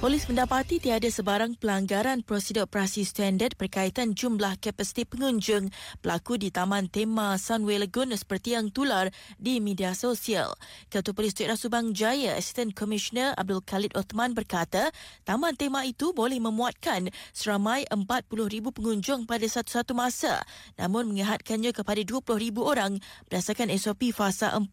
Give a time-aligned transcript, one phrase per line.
[0.00, 5.68] Polis mendapati tiada sebarang pelanggaran prosedur operasi standard berkaitan jumlah kapasiti pengunjung
[6.00, 10.56] berlaku di Taman Tema Sunway Lagoon seperti yang tular di media sosial.
[10.88, 14.88] Ketua Polis Daerah Subang Jaya, Assistant Commissioner Abdul Khalid Othman berkata,
[15.28, 20.40] Taman Tema itu boleh memuatkan seramai 40,000 pengunjung pada satu-satu masa
[20.80, 22.96] namun mengihatkannya kepada 20,000 orang
[23.28, 24.64] berdasarkan SOP Fasa 4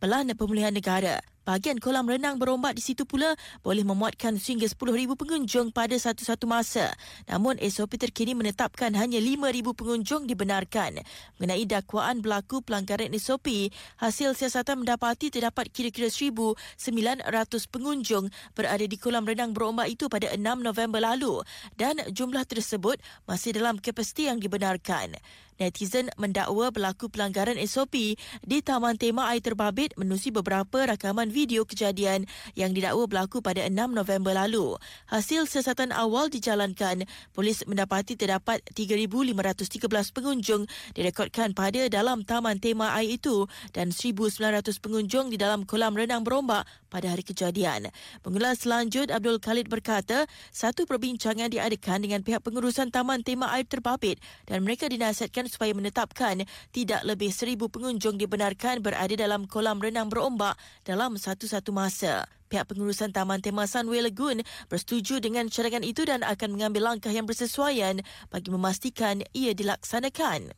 [0.00, 1.20] Pelan Pemulihan Negara.
[1.40, 3.32] Bahagian kolam renang berombak di situ pula
[3.64, 6.92] boleh memuatkan sehingga 10,000 pengunjung pada satu-satu masa.
[7.24, 11.00] Namun SOP terkini menetapkan hanya 5,000 pengunjung dibenarkan.
[11.40, 17.24] Mengenai dakwaan berlaku pelanggaran SOP, hasil siasatan mendapati terdapat kira-kira 1,900
[17.72, 21.40] pengunjung berada di kolam renang berombak itu pada 6 November lalu
[21.80, 25.16] dan jumlah tersebut masih dalam kapasiti yang dibenarkan.
[25.60, 32.26] Netizen mendakwa berlaku pelanggaran SOP di Taman Tema Air Terbabit menerusi beberapa rakaman video kejadian
[32.58, 34.74] yang didakwa berlaku pada 6 November lalu.
[35.06, 40.66] Hasil siasatan awal dijalankan, polis mendapati terdapat 3,513 pengunjung
[40.98, 46.66] direkodkan pada dalam Taman Tema Air itu dan 1,900 pengunjung di dalam kolam renang berombak
[46.90, 47.94] pada hari kejadian.
[48.26, 54.18] Pengulas selanjut Abdul Khalid berkata, satu perbincangan diadakan dengan pihak pengurusan Taman Tema Air Terbabit
[54.50, 56.42] dan mereka dinasihatkan supaya menetapkan
[56.74, 62.24] tidak lebih seribu pengunjung dibenarkan berada dalam kolam renang berombak dalam satu-satu masa.
[62.48, 64.40] Pihak pengurusan Taman Tema Sunway Lagoon
[64.72, 68.00] bersetuju dengan cadangan itu dan akan mengambil langkah yang bersesuaian
[68.32, 70.56] bagi memastikan ia dilaksanakan.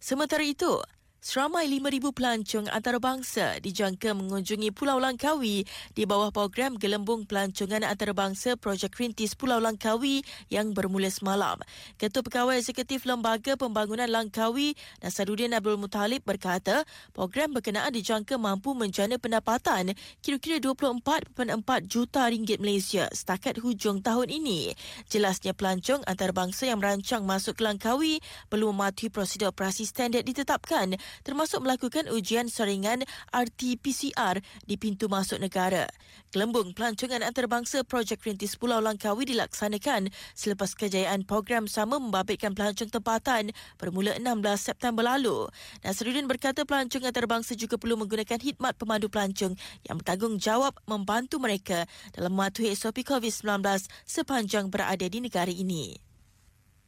[0.00, 0.80] Sementara itu,
[1.20, 8.96] Seramai 5,000 pelancong antarabangsa dijangka mengunjungi Pulau Langkawi di bawah program Gelembung Pelancongan Antarabangsa Projek
[8.96, 11.60] Rintis Pulau Langkawi yang bermula semalam.
[12.00, 14.72] Ketua Pegawai Eksekutif Lembaga Pembangunan Langkawi,
[15.04, 19.92] Nasaruddin Abdul Muttalib berkata, program berkenaan dijangka mampu menjana pendapatan
[20.24, 21.36] kira-kira 24.4
[21.84, 24.72] juta ringgit Malaysia setakat hujung tahun ini.
[25.12, 31.62] Jelasnya pelancong antarabangsa yang merancang masuk ke Langkawi perlu mematuhi prosedur operasi standard ditetapkan termasuk
[31.62, 35.86] melakukan ujian saringan RT-PCR di pintu masuk negara.
[36.30, 43.50] Gelembung pelancongan antarabangsa Projek Rintis Pulau Langkawi dilaksanakan selepas kejayaan program sama membabitkan pelancong tempatan
[43.78, 45.50] bermula 16 September lalu.
[45.82, 52.34] Nasruddin berkata pelancong antarabangsa juga perlu menggunakan khidmat pemandu pelancong yang bertanggungjawab membantu mereka dalam
[52.34, 53.66] mematuhi SOP COVID-19
[54.06, 56.09] sepanjang berada di negara ini.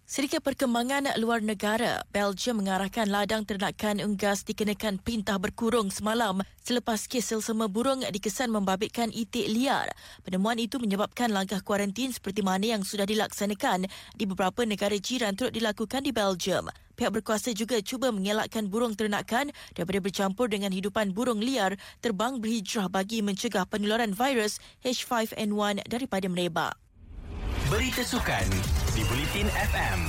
[0.02, 7.30] Sedikit perkembangan luar negara, Belgium mengarahkan ladang ternakan unggas dikenakan perintah berkurung semalam selepas kes
[7.30, 9.94] selsema burung dikesan membabitkan itik liar.
[10.26, 13.86] Penemuan itu menyebabkan langkah kuarantin seperti mana yang sudah dilaksanakan
[14.18, 16.66] di beberapa negara jiran turut dilakukan di Belgium.
[16.98, 22.90] Pihak berkuasa juga cuba mengelakkan burung ternakan daripada bercampur dengan hidupan burung liar terbang berhijrah
[22.90, 26.74] bagi mencegah penularan virus H5N1 daripada merebak.
[27.72, 30.00] Berita sukan di Bulletin FM.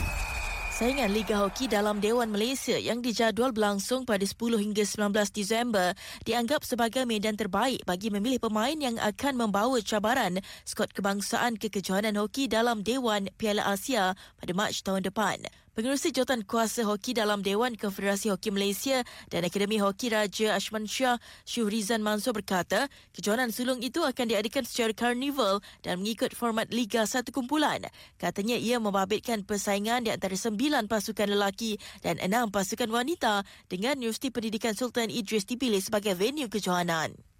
[0.75, 5.95] Saingan Liga Hoki dalam Dewan Malaysia yang dijadual berlangsung pada 10 hingga 19 Disember
[6.27, 12.19] dianggap sebagai medan terbaik bagi memilih pemain yang akan membawa cabaran skot kebangsaan ke kejohanan
[12.19, 15.62] hoki dalam Dewan Piala Asia pada Mac tahun depan.
[15.73, 19.01] Pengerusi Jawatan Kuasa Hoki dalam Dewan Konfederasi Hoki Malaysia
[19.33, 21.17] dan Akademi Hoki Raja Ashman Shah
[21.49, 27.33] Syuhrizan Mansur berkata, kejohanan sulung itu akan diadakan secara karnival dan mengikut format Liga Satu
[27.33, 27.89] Kumpulan.
[28.21, 34.29] Katanya ia membabitkan persaingan di antara sembilan pasukan lelaki dan enam pasukan wanita dengan Universiti
[34.29, 37.32] Pendidikan Sultan Idris dipilih sebagai venue kejohanan.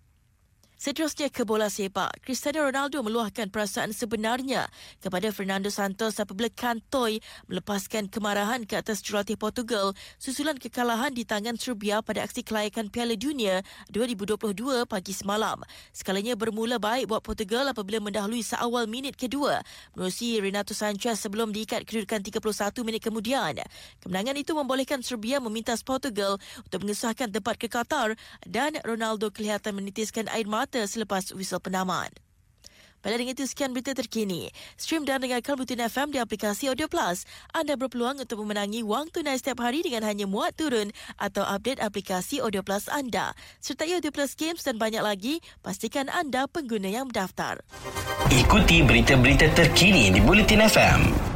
[0.83, 2.27] Seterusnya ke bola sepak.
[2.27, 4.67] Cristiano Ronaldo meluahkan perasaan sebenarnya
[4.99, 11.55] kepada Fernando Santos apabila kantoi melepaskan kemarahan ke atas jurulatih Portugal susulan kekalahan di tangan
[11.55, 13.63] Serbia pada aksi kelayakan Piala Dunia
[13.95, 15.63] 2022 pagi semalam.
[15.95, 19.63] Skalanya bermula baik buat Portugal apabila mendahului seawal minit kedua
[19.95, 22.43] menerusi Renato Sanchez sebelum diikat kedudukan 31
[22.83, 23.55] minit kemudian.
[24.03, 30.27] Kemenangan itu membolehkan Serbia memintas Portugal untuk mengesahkan tempat ke Qatar dan Ronaldo kelihatan menitiskan
[30.27, 32.09] air mata mata selepas whistle penamat.
[33.03, 34.49] Pada dengan itu sekian berita terkini.
[34.79, 37.27] Stream dan dengarkan Butin FM di aplikasi Audio Plus.
[37.51, 40.89] Anda berpeluang untuk memenangi wang tunai setiap hari dengan hanya muat turun
[41.19, 43.35] atau update aplikasi Audio Plus anda.
[43.59, 47.61] Sertai Audio Plus Games dan banyak lagi, pastikan anda pengguna yang mendaftar.
[48.31, 51.32] Ikuti berita-berita terkini di Bulletin FM.